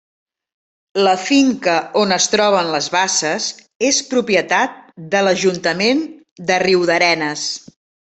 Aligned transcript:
La 1.07 1.11
finca 1.23 1.73
on 2.03 2.15
es 2.15 2.25
troben 2.35 2.71
les 2.75 2.87
basses 2.95 3.49
és 3.89 3.99
propietat 4.13 4.79
de 5.13 5.21
l'Ajuntament 5.27 6.03
de 6.49 6.59
Riudarenes. 6.65 7.45